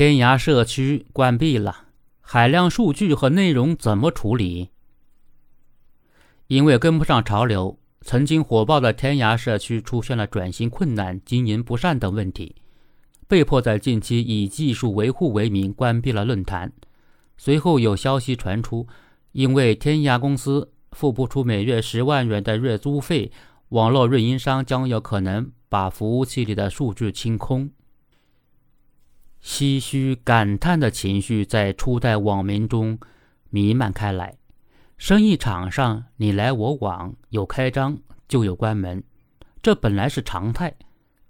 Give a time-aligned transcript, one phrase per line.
[0.00, 1.88] 天涯社区关闭了，
[2.22, 4.70] 海量数据和内容怎么处理？
[6.46, 12.56] 因为跟不上潮流，曾经火爆的天涯社区出现了转型困难、经营不善等问题，
[13.28, 16.72] 被迫在近期以技术维护为名关闭了论坛。
[17.36, 18.88] 随后有消息传出，
[19.32, 23.30] 因为天涯公司付不出每月十万元的月租费，
[23.68, 27.70] 网络运营商将有可能把服务器里的数据清空。
[29.42, 32.98] 唏嘘感叹的情绪在初代网民中
[33.48, 34.36] 弥漫开来。
[34.98, 37.98] 生意场上你来我往，有开张
[38.28, 39.02] 就有关门，
[39.62, 40.74] 这本来是常态。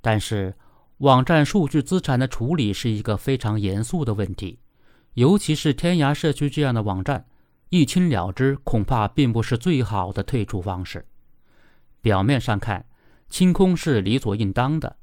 [0.00, 0.54] 但是，
[0.98, 4.58] 网站数据资产的处理是一个非常严肃的问题，
[5.14, 7.26] 尤其是天涯社区这样的网站，
[7.68, 11.06] 一清了之恐怕并不是最好的退出方式。
[12.00, 12.86] 表面上看，
[13.28, 14.96] 清空是理所应当的，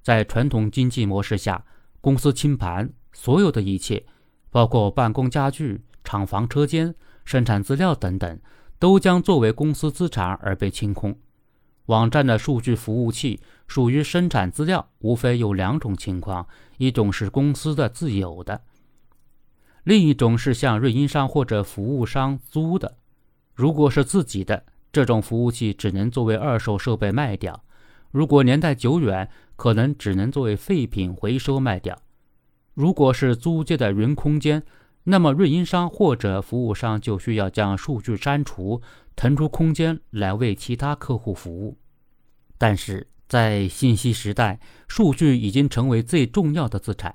[0.00, 1.64] 在传统经济模式下，
[2.02, 4.04] 公司清盘，所有的一切，
[4.50, 6.94] 包括办公家具、厂房车间。
[7.24, 8.40] 生产资料等等，
[8.80, 11.16] 都将作为公司资产而被清空。
[11.86, 18.60] 网站的数据服务器属于生产资料，无非有两种情况：一种是公司的自有的，
[19.84, 22.96] 另一种是向运营商或者服务商租的。
[23.54, 27.54] 如果是自己的，这种服务器只能作为二手设备卖掉；
[28.12, 31.98] 如果年代久远，可能只能作为废品回收卖掉。
[32.74, 34.62] 如果是租借的云空间，
[35.04, 38.80] 那么，运营商或者服务商就需要将数据删除，
[39.16, 41.76] 腾出空间来为其他客户服务。
[42.56, 47.14] 但是在信息时代，数据已经成为最重要的资产，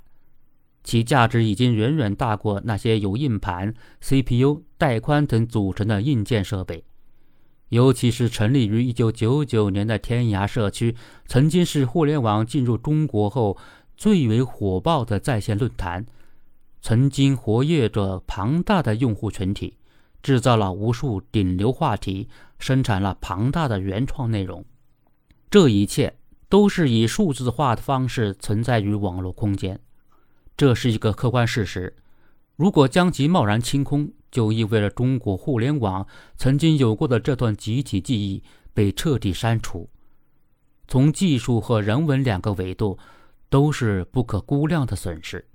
[0.83, 6.83] 其价值已经远远大过那些由硬盘、CPU、带宽等组成的硬件设备。
[7.69, 13.57] 尤其是成立于1999年的天涯社区，曾经是互联网进入中国后
[13.95, 16.05] 最为火爆的在线论坛。
[16.81, 19.77] 曾经活跃着庞大的用户群体，
[20.23, 24.63] 制造了无数顶流话题，生产了庞大的原创内容。
[25.49, 26.15] 这一切
[26.47, 29.79] 都是以数字化的方式存在于网络空间，
[30.55, 31.93] 这是一个客观事实。
[32.57, 39.87] 如果将其贸然清空，就意味着中国互联网曾经有过的这段集体记忆被彻底删除。
[40.87, 42.97] 从技术和人文两个维度，
[43.49, 45.45] 都是不可估量的损失。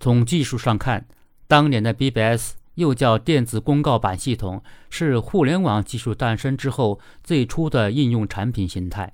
[0.00, 1.06] 从技术上看，
[1.46, 9.12] 当年的 BBS 又叫电子公告板系统，是互联网技术诞生之后最初的应用产品形态。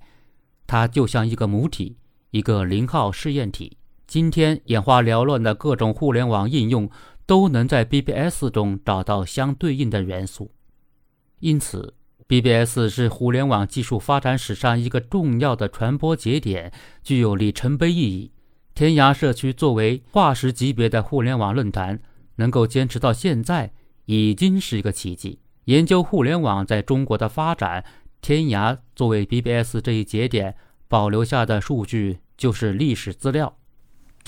[0.68, 1.96] 它就像一个母体，
[2.30, 3.78] 一个零号试验体。
[4.08, 6.91] 今天眼花缭乱的各种互联网应用，
[7.26, 10.50] 都能在 BBS 中找到相对应的元素。
[11.41, 11.92] 因此
[12.26, 16.72] ，BBS 是互联网技术发展史上一个重要的传播节点，
[17.04, 18.32] 具有里程碑意义。
[18.74, 22.00] 天涯社区作为化石级别的互联网论坛，
[22.36, 23.72] 能够坚持到现在，
[24.06, 25.41] 已经是一个奇迹。
[25.66, 27.84] 研究互联网在中国的发展，
[28.22, 30.56] 天涯作为 BBS 这一节点
[30.88, 33.57] 保留下的数据就是历史资料。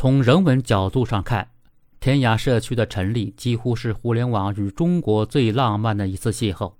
[0.01, 1.51] 从人文角度上看，
[2.01, 6.73] 天涯社区的成立几乎是互联网与中国最浪漫的一次邂逅。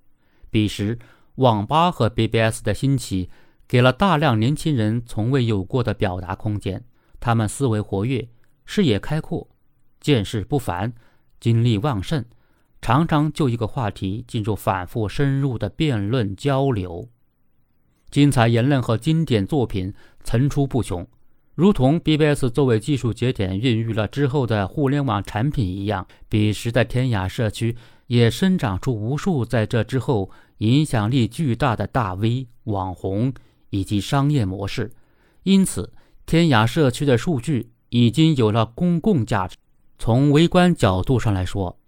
[0.49, 0.99] 彼时，
[1.35, 3.29] 网吧和 BBS 的兴起，
[3.69, 6.83] 给了大量年轻人从未有过的表达空间。
[7.21, 8.27] 他们思维活跃，
[8.65, 9.47] 视野开阔，
[10.01, 10.95] 见识不凡，
[11.39, 12.25] 精力旺盛，
[12.81, 17.11] 常常就一个话题进入反复深入的辩论交流，
[18.11, 19.93] 精彩言论和经典作品
[20.25, 21.07] 层出不穷，
[21.61, 27.77] 如同 BBS 作为技术节点孕育了之后的互联网产品一样，彼时的天涯社区
[28.07, 33.35] 也生长出无数在这之后影响力巨大的大 V 网红
[33.69, 34.91] 以及商业模式，
[35.43, 35.93] 因此。
[36.25, 39.55] 天涯社区的数据已经有了公共价值。
[39.99, 41.79] 从微观角度上来说，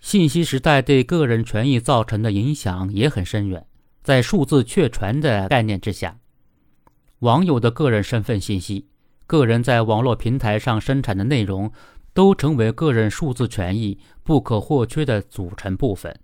[0.00, 3.64] 信息时代对个人权益造成的影响也很深远。
[4.02, 6.18] 在数字确权的概念之下，
[7.20, 8.86] 网友的个人身份信息、
[9.30, 11.70] 个人在网络平台上生产的内容，
[12.12, 16.18] 都成为个人数字权益不可或缺的组成部分。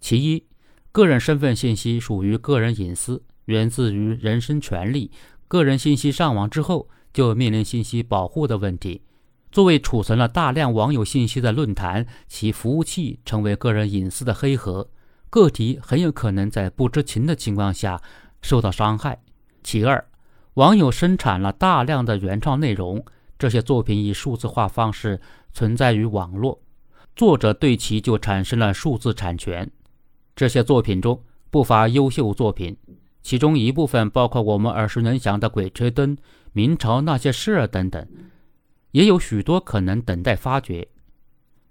[0.00, 0.44] 其一，
[0.90, 5.12] 个人身份信息属于个人隐私，源自于人身权利。
[5.46, 9.02] 个人信息上网之后，就面临信息保护的问题。
[9.52, 14.90] 作为储存了大量网友信息的论坛，其服务器成为个人隐私的黑盒，
[15.30, 18.02] 个体很有可能在不知情的情况下
[18.42, 19.20] 受到伤害。
[19.62, 20.07] 其二，
[20.58, 23.04] 网友生产了大量的原创内容，
[23.38, 25.20] 这些作品以数字化方式
[25.52, 26.60] 存在于网络，
[27.14, 29.70] 作者对其就产生了数字产权。
[30.34, 32.76] 这些作品中不乏优秀作品。
[33.22, 36.16] 其中一部分包括我们耳熟能详的《鬼吹灯》
[36.52, 38.04] 《明朝那些事儿》等等。
[38.90, 40.88] 也有许多可能等待发掘。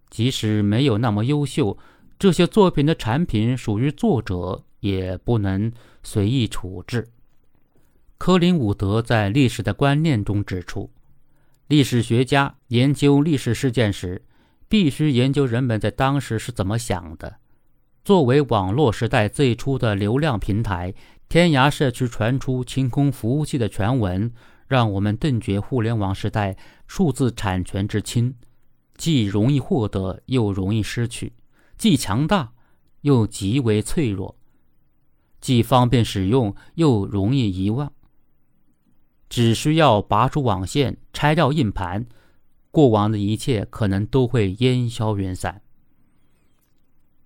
[0.10, 1.78] 即使没有那么优秀，
[2.18, 5.74] 这些作品的产品属于作者，也不能
[6.04, 7.06] 随意处置。
[8.18, 10.90] 科林伍德在《历史的观念》中指出，
[11.68, 14.24] 历史学家研究历史事件时，
[14.68, 17.38] 必须研究人们在当时是怎么想的。
[18.04, 20.94] 作为网络时代最初的流量平台，
[21.30, 24.34] 天涯社区传出清空服务器的传闻，
[24.68, 28.34] 让我们顿觉互联网时代数字产权之轻，
[28.98, 31.34] 既容易获得又容易失去，
[31.78, 32.52] 既强大
[33.02, 34.36] 又极为脆弱，
[35.40, 37.94] 既方便使用又容易遗忘。
[39.30, 42.06] 只需要拔出网线，拆掉硬盘，
[42.72, 45.62] 过往的一切可能都会烟消云散。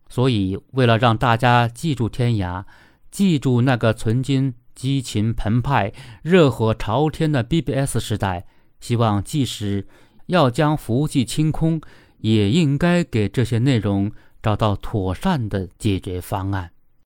[0.10, 2.66] 所以，为了让大家记住天涯，
[3.10, 8.46] 记住那个曾经激情澎湃、热火朝天的 BBS 时代，
[8.80, 9.88] 希望即使
[10.26, 11.80] 要将服务器清空，
[12.18, 14.12] 也应该给这些内容
[14.42, 16.72] 找到妥善的解决方案。